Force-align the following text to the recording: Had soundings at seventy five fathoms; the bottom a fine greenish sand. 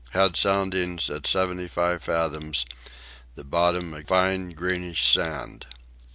Had 0.13 0.35
soundings 0.35 1.11
at 1.11 1.27
seventy 1.27 1.67
five 1.67 2.01
fathoms; 2.03 2.65
the 3.35 3.43
bottom 3.43 3.93
a 3.93 4.01
fine 4.01 4.49
greenish 4.49 5.05
sand. 5.07 5.67